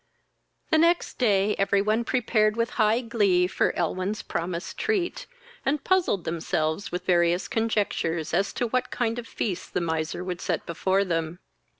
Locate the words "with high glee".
2.57-3.45